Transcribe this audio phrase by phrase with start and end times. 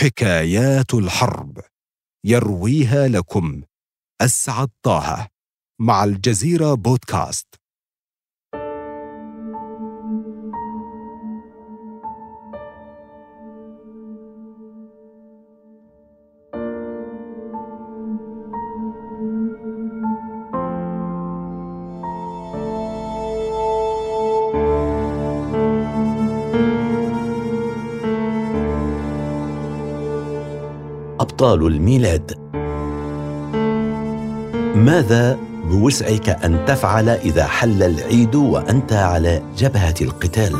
[0.00, 1.60] حكايات الحرب.
[2.26, 3.62] يرويها لكم.
[4.20, 5.28] أسعد طه.
[5.80, 7.59] مع الجزيرة بودكاست.
[31.40, 32.32] أبطال الميلاد
[34.76, 40.56] ماذا بوسعك أن تفعل إذا حل العيد وأنت على جبهة القتال؟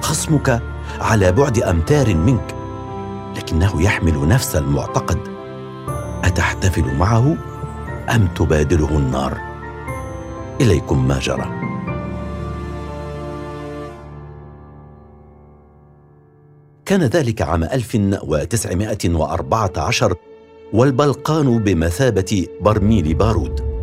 [0.00, 0.62] خصمك
[1.00, 2.54] على بعد أمتار منك
[3.36, 5.18] لكنه يحمل نفس المعتقد
[6.24, 7.36] أتحتفل معه
[8.14, 9.38] أم تبادله النار؟
[10.60, 11.73] إليكم ما جرى
[16.86, 20.14] كان ذلك عام 1914
[20.72, 23.74] والبلقان بمثابة برميل بارود.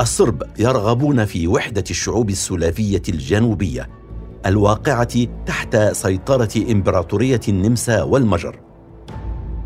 [0.00, 3.88] الصرب يرغبون في وحدة الشعوب السلافية الجنوبية
[4.46, 8.60] الواقعة تحت سيطرة إمبراطورية النمسا والمجر.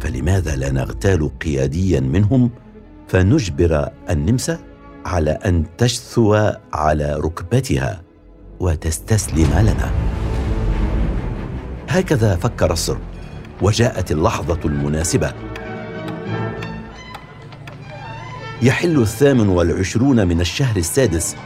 [0.01, 2.51] فلماذا لا نغتال قياديا منهم
[3.09, 4.59] فنجبر النمسا
[5.05, 6.35] على أن تشثو
[6.73, 8.03] على ركبتها
[8.61, 10.14] وتستسلم لنا؟
[11.95, 13.01] هكذا فكر الصرب
[13.63, 15.33] وجاءت اللحظة المناسبة.
[18.63, 21.37] يحل الثامن والعشرون من الشهر السادس.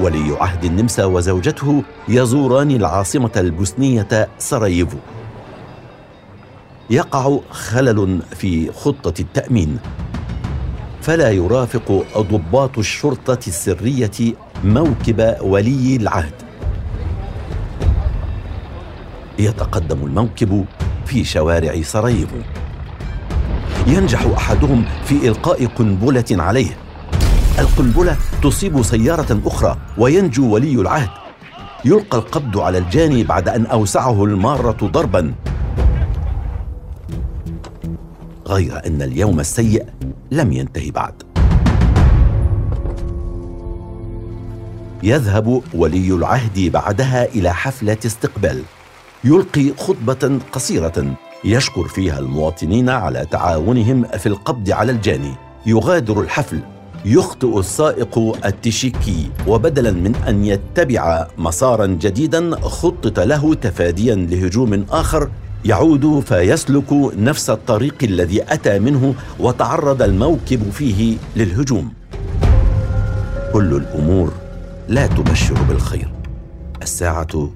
[0.00, 4.98] ولي عهد النمسا وزوجته يزوران العاصمة البوسنية سراييفو.
[6.90, 9.78] يقع خلل في خطة التأمين.
[11.02, 16.43] فلا يرافق ضباط الشرطة السرية موكب ولي العهد.
[19.38, 20.64] يتقدم الموكب
[21.06, 22.36] في شوارع سراييفو
[23.86, 26.76] ينجح أحدهم في إلقاء قنبلة عليه.
[27.58, 31.10] القنبلة تصيب سيارة أخرى وينجو ولي العهد.
[31.84, 35.34] يلقى القبض على الجاني بعد أن أوسعه المارة ضربا.
[38.46, 39.86] غير أن اليوم السيء
[40.30, 41.22] لم ينتهي بعد.
[45.02, 48.62] يذهب ولي العهد بعدها إلى حفلة استقبال.
[49.24, 55.34] يلقي خطبة قصيرة يشكر فيها المواطنين على تعاونهم في القبض على الجاني.
[55.66, 56.60] يغادر الحفل.
[57.04, 59.30] يخطئ السائق التشيكي.
[59.46, 65.30] وبدلا من أن يتبع مسارا جديدا خطط له تفاديا لهجوم آخر.
[65.64, 71.92] يعود فيسلك نفس الطريق الذي أتى منه وتعرض الموكب فيه للهجوم.
[73.52, 74.32] كل الأمور
[74.88, 76.12] لا تبشر بالخير.
[76.82, 77.50] الساعة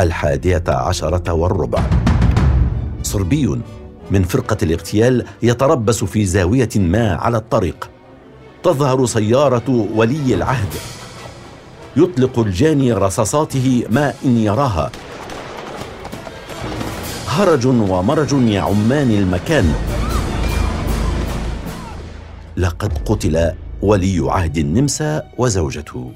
[0.00, 1.82] الحادية عشرة والربع.
[3.02, 3.60] صربي
[4.10, 7.90] من فرقة الاغتيال يتربص في زاوية ما على الطريق.
[8.62, 10.74] تظهر سيارة ولي العهد.
[11.96, 14.90] يطلق الجاني رصاصاته ما إن يراها.
[17.28, 19.74] هرج ومرج يعمان المكان.
[22.56, 26.12] لقد قتل ولي عهد النمسا وزوجته.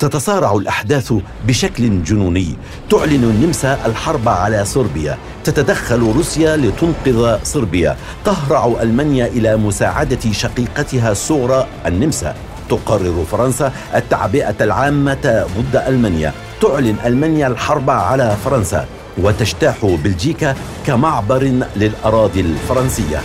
[0.00, 1.12] تتصارع الأحداث
[1.46, 2.56] بشكل جنوني.
[2.90, 5.18] تعلن النمسا الحرب على صربيا.
[5.44, 7.96] تتدخل روسيا لتنقذ صربيا.
[8.24, 12.34] تهرع ألمانيا إلى مساعدة شقيقتها الصغرى النمسا
[12.68, 16.32] تقرر فرنسا التعبئة العامة ضد ألمانيا.
[16.60, 18.86] تعلن ألمانيا الحرب على فرنسا.
[19.18, 20.54] وتجتاح بلجيكا
[20.86, 21.42] كمعبر
[21.76, 23.20] للأراضي الفرنسية.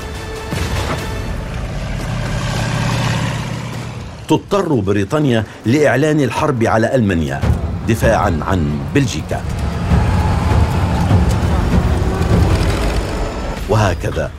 [4.31, 7.41] تضطر بريطانيا لإعلان الحرب على ألمانيا.
[7.87, 9.41] دفاعا عن بلجيكا.
[13.69, 14.31] وهكذا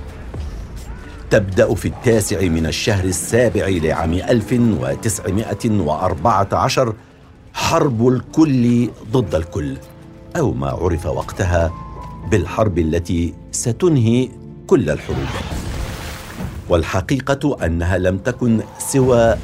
[1.31, 6.95] تبدأ في التاسع من الشهر السابع لعام 1914
[7.55, 9.77] حرب الكل ضد الكل.
[10.37, 11.73] أو ما عرف وقتها
[12.31, 14.29] بالحرب التي ستنهي
[14.67, 15.27] كل الحروب.
[16.69, 19.37] والحقيقة أنها لم تكن سوى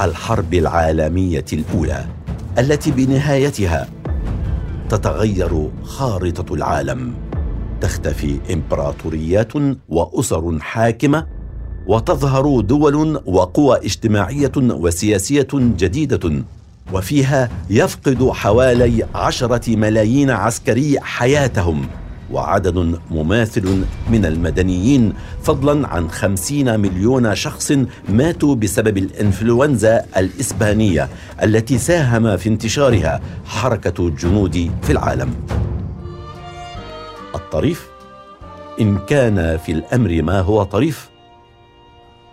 [0.00, 2.04] الحرب العالمية الأولى
[2.58, 3.88] التي بنهايتها
[4.88, 7.14] تتغير خارطة العالم.
[7.80, 9.52] تختفي إمبراطوريات
[9.88, 11.26] وأسر حاكمة
[11.86, 16.44] وتظهر دول وقوى اجتماعية وسياسية جديدة
[16.92, 21.86] وفيها يفقد حوالي عشرة ملايين عسكري حياتهم.
[22.30, 25.12] وعدد مماثل من المدنيين
[25.42, 27.72] فضلا عن خمسين مليون شخص
[28.08, 31.08] ماتوا بسبب الإنفلونزا الإسبانية
[31.42, 35.34] التي ساهم في انتشارها حركة الجنود في العالم.
[37.34, 37.88] الطريف؟
[38.80, 41.08] إن كان في الأمر ما هو طريف.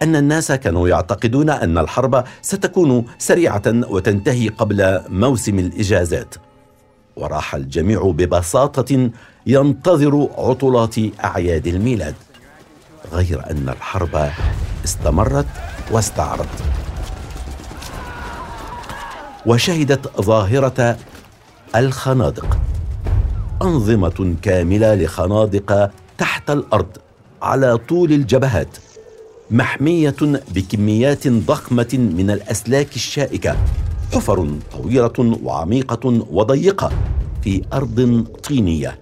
[0.02, 6.36] أن الناس كانوا يعتقدون أن الحرب ستكون سريعة وتنتهي قبل موسم الإجازات.
[7.16, 9.10] وراح الجميع ببساطة
[9.48, 12.16] ينتظر عطلات أعياد الميلاد
[13.14, 14.30] غير أن الحرب
[14.86, 15.46] استمرت
[15.92, 16.48] واستعرت.
[19.46, 20.98] وشهدت ظاهرة
[21.76, 22.58] الخنادق
[23.62, 26.98] أنظمة كاملة لخنادق تحت الأرض
[27.42, 28.78] على طول الجبهات
[29.52, 30.16] محمية
[30.56, 33.58] بكميات ضخمة من الأسلاك الشائكة.
[34.14, 36.92] حفر طويلة وعميقة وضيقة
[37.42, 39.00] في أرض طينية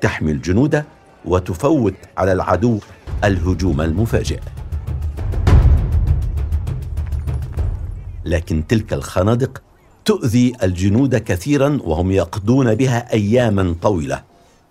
[0.00, 0.84] تحمي الجنود
[1.24, 2.78] وتفوت على العدو
[3.24, 4.40] الهجوم المفاجئ.
[8.24, 9.62] لكن تلك الخنادق
[10.04, 14.22] تؤذي الجنود كثيرا وهم يقضون بها اياما طويلة.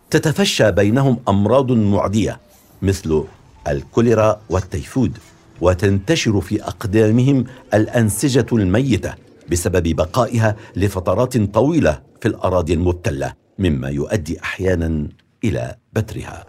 [0.09, 2.39] تتفشى بينهم أمراض معدية
[2.81, 3.23] مثل
[3.67, 5.17] الكوليرا والتيفود
[5.61, 9.13] وتنتشر في أقدامهم الأنسجة الميتة
[9.51, 15.07] بسبب بقائها لفترات طويلة في الأراضي المبتلة مما يؤدي أحيانا
[15.43, 16.45] إلى بترها.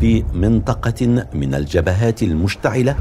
[0.00, 2.96] في منطقة من الجبهات المشتعلة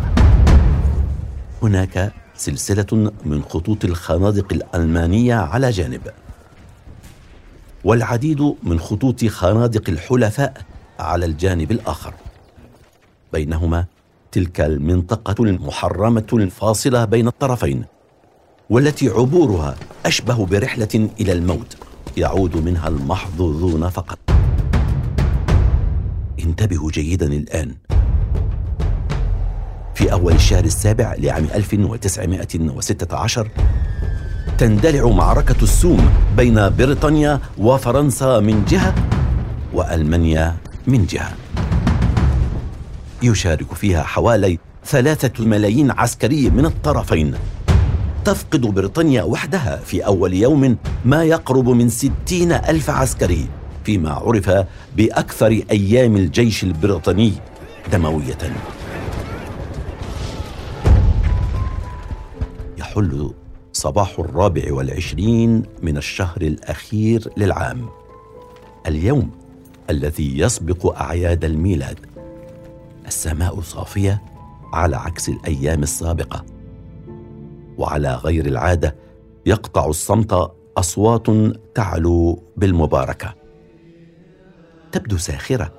[1.63, 6.01] هناك سلسلة من خطوط الخنادق الألمانية على جانب.
[7.83, 10.53] والعديد من خطوط خنادق الحلفاء
[10.99, 12.13] على الجانب الآخر.
[13.33, 13.85] بينهما
[14.31, 17.96] تلك المنطقة المحرمة الفاصلة بين الطرفين.
[18.69, 19.75] والتي عبورها
[20.05, 21.77] أشبه برحلة إلى الموت
[22.17, 24.19] يعود منها المحظوظون فقط.
[26.39, 27.75] انتبهوا جيدا الآن.
[29.95, 33.49] في أول الشهر السابع لعام 1916
[34.57, 38.95] تندلع معركة السوم بين بريطانيا وفرنسا من جهة
[39.73, 40.55] وألمانيا
[40.87, 41.31] من جهة.
[43.23, 47.35] يشارك فيها حوالي ثلاثة ملايين عسكري من الطرفين.
[48.27, 53.47] تفقد بريطانيا وحدها في أول يوم ما يقرب من ستين ألف عسكري
[53.83, 54.65] فيما عرف
[54.97, 57.33] بأكثر أيام الجيش البريطاني
[57.91, 58.37] دموية.
[62.77, 63.33] يحل
[63.73, 67.89] صباح الرابع والعشرين من الشهر الأخير للعام.
[68.87, 69.31] اليوم
[69.89, 71.99] الذي يسبق أعياد الميلاد.
[73.07, 74.21] السماء صافية
[74.73, 76.56] على عكس الأيام السابقة.
[77.77, 78.95] وعلى غير العادة
[79.45, 81.27] يقطع الصمت أصوات
[81.75, 83.33] تعلو بالمباركة.
[84.91, 85.73] تبدو ساخرة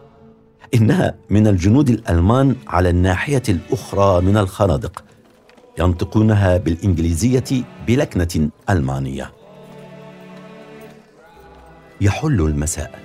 [0.74, 5.04] إنها من الجنود الألمان على الناحية الأخرى من الخنادق
[5.78, 9.32] ينطقونها بالإنجليزية بلكنة ألمانية.
[12.00, 12.98] يحل المساء.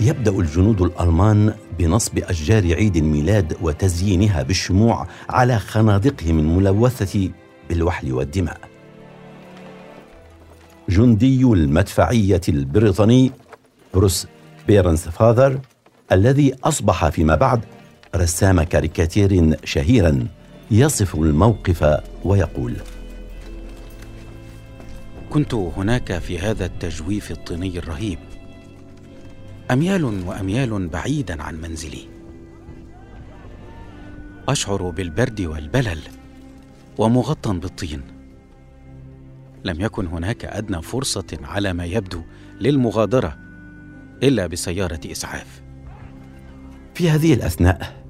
[0.00, 7.30] يبدأ الجنود الألمان بنصب أشجار عيد الميلاد وتزيينها بالشموع على خنادقهم الملوثة
[7.68, 8.60] بالوحل والدماء.
[10.88, 13.32] جندي المدفعية البريطاني
[13.94, 14.26] بروس
[14.66, 15.60] بيرنس فاذر
[16.12, 17.60] الذي أصبح فيما بعد
[18.16, 20.26] رسام كاريكاتير شهيرا
[20.70, 22.76] يصف الموقف ويقول
[25.30, 28.18] كنت هناك في هذا التجويف الطيني الرهيب.
[29.70, 32.08] أميال وأميال بعيدا عن منزلي.
[34.48, 35.98] أشعر بالبرد والبلل.
[36.98, 38.02] ومغطى بالطين.
[39.64, 42.22] لم يكن هناك أدنى فرصة على ما يبدو
[42.60, 43.38] للمغادرة
[44.22, 45.62] إلا بسيارة إسعاف.
[46.94, 48.02] في هذه الأثناء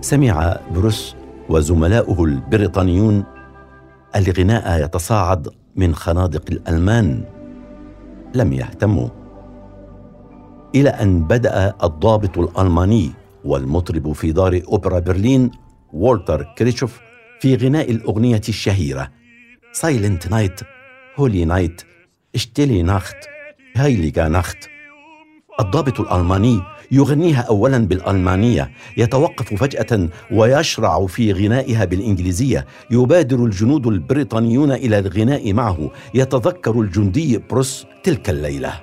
[0.00, 1.14] سمع بروس
[1.48, 3.24] وزملاؤه البريطانيون
[4.16, 7.24] الغناء يتصاعد من خنادق الألمان.
[8.34, 9.08] لم يهتموا
[10.74, 13.10] إلى أن بدأ الضابط الألماني
[13.44, 15.50] والمطرب في دار أوبرا برلين
[15.92, 17.00] والتر كريتشوف
[17.40, 19.10] في غناء الأغنية الشهيرة.
[19.72, 20.60] Silent night
[21.16, 21.82] Holy night
[22.34, 23.16] Stille Nacht
[23.76, 24.58] heilige Nacht
[25.60, 26.60] الضابط الألماني
[26.92, 32.66] يغنيها أولا بالألمانية يتوقف فجأة ويشرع في غنائها بالإنجليزية.
[32.90, 35.90] يبادر الجنود البريطانيون إلى الغناء معه.
[36.14, 38.80] يتذكر الجندي بروس تلك الليلة.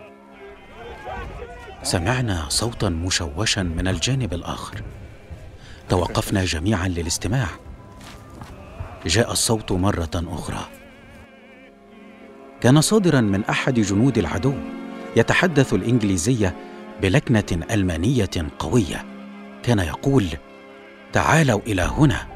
[1.83, 4.81] سمعنا صوتا مشوشا من الجانب الآخر.
[5.89, 7.47] توقفنا جميعا للاستماع.
[9.07, 10.67] جاء الصوت مرة أخرى.
[12.61, 14.53] كان صادرا من أحد جنود العدو
[15.15, 16.55] يتحدث الإنجليزية
[17.01, 19.05] بلكنة ألمانية قوية.
[19.63, 20.25] كان يقول
[21.13, 22.27] تعالوا إلى هنا.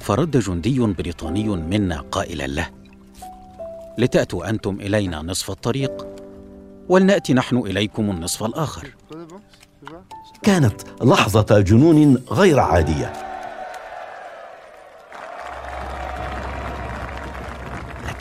[0.00, 2.70] فرد جندي بريطاني منا قائلا له
[3.98, 6.06] لتأتوا أنتم إلينا نصف الطريق
[6.88, 8.88] ولنأتي نحن إليكم النصف الآخر.
[10.42, 13.23] كانت لحظة جنون غير عادية.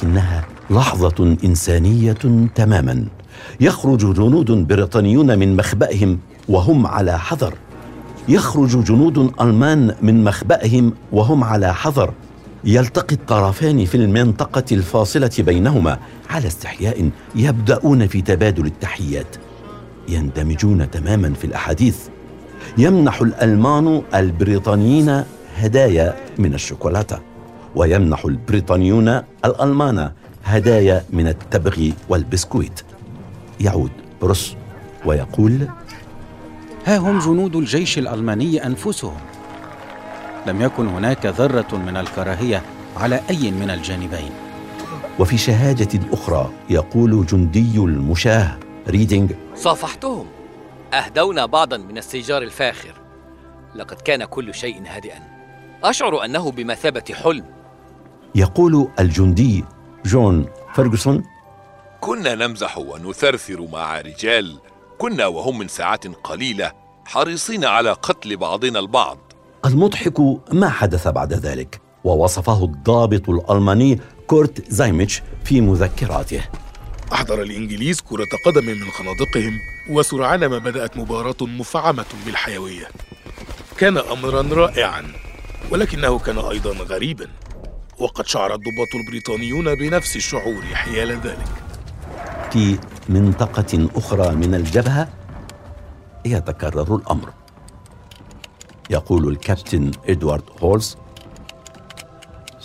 [0.03, 3.05] لكنها لحظة إنسانية تماما.
[3.59, 6.19] يخرج جنود بريطانيون من مخبأهم
[6.49, 7.53] وهم على حذر.
[8.29, 12.13] يخرج جنود ألمان من مخبأهم وهم على حذر.
[12.63, 19.35] يلتقي الطرفان في المنطقة الفاصلة بينهما على استحياء يبدأون في تبادل التحيات.
[20.09, 21.97] يندمجون تماما في الأحاديث.
[22.77, 25.23] يمنح الألمان البريطانيين
[25.57, 27.32] هدايا من الشوكولاتة.
[27.75, 30.11] ويمنح البريطانيون الألمان
[30.45, 32.81] هدايا من التبغ والبسكويت.
[33.59, 34.55] يعود بروس
[35.05, 35.67] ويقول
[36.85, 39.17] ها هم جنود الجيش الألماني أنفسهم.
[40.47, 42.61] لم يكن هناك ذرة من الكراهية
[42.97, 44.31] على أي من الجانبين.
[45.19, 50.25] وفي شهادة أخرى يقول جندي المشاه ريدينج صافحتهم.
[50.93, 52.93] أهدونا بعضا من السيجار الفاخر.
[53.75, 55.19] لقد كان كل شيء هادئا.
[55.83, 57.43] أشعر أنه بمثابة حلم.
[58.35, 59.65] يقول الجندي
[60.05, 61.23] جون فيرغسون
[62.01, 64.59] كنا نمزح ونثرثر مع رجال.
[64.97, 66.71] كنا وهم من ساعات قليلة
[67.05, 69.17] حريصين على قتل بعضنا البعض.
[69.65, 70.19] المضحك
[70.51, 76.41] ما حدث بعد ذلك ووصفه الضابط الألماني كورت زايميتش في مذكراته.
[77.13, 79.59] أحضر الإنجليز كرة قدم من خنادقهم
[79.89, 82.87] وسرعان ما بدأت مباراة مفعمة بالحيوية.
[83.77, 85.03] كان أمرا رائعا
[85.71, 87.27] ولكنه كان أيضا غريبا.
[87.99, 91.63] وقد شعر الضباط البريطانيون بنفس الشعور حيال ذلك.
[92.51, 95.09] في منطقة أخرى من الجبهة
[96.25, 97.33] يتكرر الأمر.
[98.89, 100.97] يقول الكابتن إدوارد هولز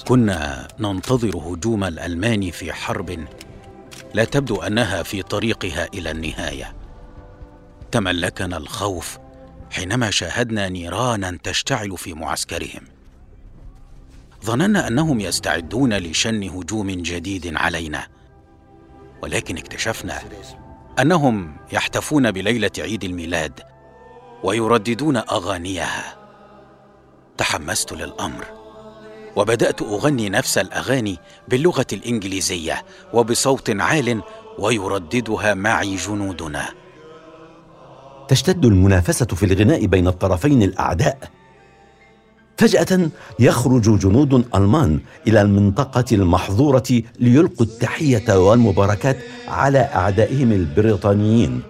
[0.09, 3.27] كنا ننتظر هجوم الألمان في حرب
[4.15, 6.75] لا تبدو أنها في طريقها إلى النهاية.
[7.93, 9.19] تملكنا الخوف
[9.71, 12.98] حينما شاهدنا نيرانا تشتعل في معسكرهم.
[14.45, 18.07] ظننا أنهم يستعدون لشن هجوم جديد علينا
[19.23, 20.21] ولكن اكتشفنا
[21.01, 23.61] أنهم يحتفون بليلة عيد الميلاد
[24.45, 26.17] ويرددون أغانيها.
[27.39, 28.45] تحمست للأمر
[29.37, 31.19] وبدأت أغني نفس الأغاني
[31.49, 34.23] باللغة الإنجليزية وبصوت عال
[34.59, 36.69] ويرددها معي جنودنا.
[38.29, 41.19] تشتد المنافسة في الغناء بين الطرفين الأعداء.
[42.59, 49.17] فجأة يخرج جنود ألمان إلى المنطقة المحظورة ليلقوا التحية والمباركات
[49.49, 51.61] على أعدائهم البريطانيين.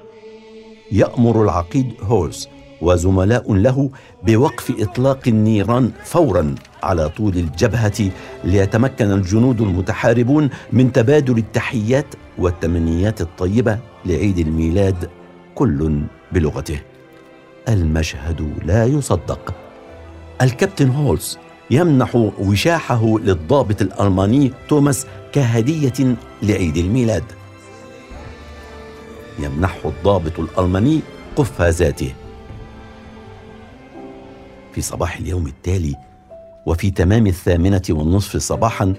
[0.92, 2.48] يأمر العقيد هولز
[2.82, 3.90] وزملاء له
[4.22, 8.10] بوقف إطلاق النيران فورا على طول الجبهة
[8.44, 15.10] ليتمكن الجنود المتحاربون من تبادل التحيات والتمنيات الطيبة لعيد الميلاد
[15.54, 16.00] كل
[16.32, 16.80] بلغته.
[17.68, 19.67] المشهد لا يصدق.
[20.42, 21.38] الكابتن هولز
[21.70, 27.24] يمنح وشاحه للضابط الألماني توماس كهدية لعيد الميلاد.
[29.38, 31.00] يمنحه الضابط الألماني
[31.36, 32.14] قفازاته
[34.72, 35.96] في صباح اليوم التالي
[36.66, 38.94] وفي تمام الثامنة والنصف صباحا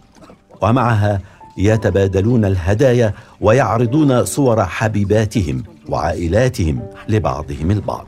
[0.61, 1.21] ومعها
[1.59, 8.07] يتبادلون الهدايا ويعرضون صور حبيباتهم وعائلاتهم لبعضهم البعض.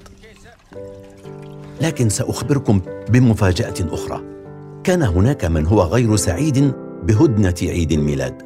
[1.81, 4.21] لكن سأخبركم بمفاجأة أخرى.
[4.83, 8.41] كان هناك من هو غير سعيد بهدنة عيد الميلاد.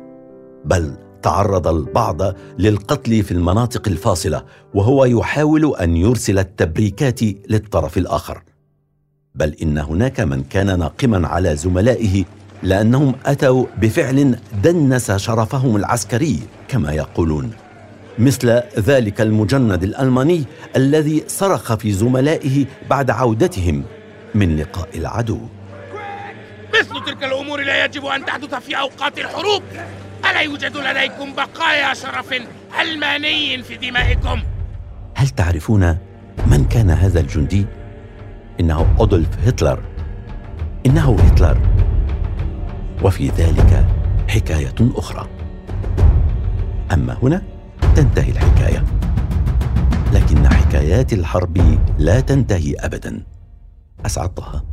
[0.65, 2.21] بل تعرض البعض
[2.59, 4.43] للقتل في المناطق الفاصلة
[4.73, 8.43] وهو يحاول أن يرسل التبريكات للطرف الآخر.
[9.35, 12.23] بل إن هناك من كان ناقما على زملائه
[12.65, 17.51] لأنهم أتوا بفعل دنس شرفهم العسكري كما يقولون.
[18.19, 20.43] مثل ذلك المجند الألماني
[20.75, 23.83] الذي صرخ في زملائه بعد عودتهم
[24.35, 25.39] من لقاء العدو.
[26.79, 29.63] مثل تلك الأمور لا يجب أن تحدث في أوقات الحروب.
[30.31, 32.33] ألا يوجد لديكم بقايا شرف
[32.81, 34.41] ألماني في دمائكم؟
[35.15, 35.97] هل تعرفون
[36.47, 37.65] من كان هذا الجندي؟
[38.59, 39.79] إنه أودولف هتلر.
[40.85, 41.74] إنه هتلر.
[43.05, 43.87] وفي ذلك
[44.29, 45.29] حكاية أخرى.
[46.93, 47.43] أما هنا
[47.95, 48.85] تنتهي الحكاية.
[50.13, 51.57] لكن حكايات الحرب
[51.99, 53.25] لا تنتهي أبدا.
[54.05, 54.65] أسعد طه.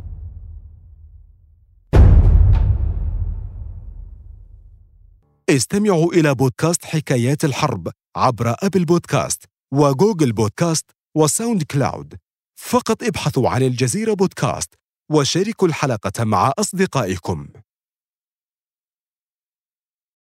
[5.49, 12.15] استمعوا إلى بودكاست حكايات الحرب عبر أبل بودكاست وجوجل بودكاست وساوند كلاود.
[12.55, 14.73] فقط ابحثوا عن الجزيرة بودكاست
[15.11, 17.47] وشاركوا الحلقة مع أصدقائكم.